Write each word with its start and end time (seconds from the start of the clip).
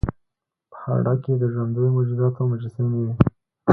په 0.71 0.75
هډه 0.83 1.13
کې 1.23 1.33
د 1.37 1.43
ژوندیو 1.53 1.93
موجوداتو 1.95 2.41
مجسمې 2.51 2.99
وې 3.05 3.13